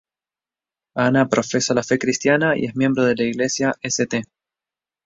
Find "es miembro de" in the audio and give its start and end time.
2.65-3.13